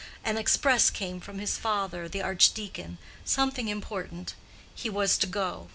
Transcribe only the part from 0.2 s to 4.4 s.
An express came from his father, the archdeacon; something important;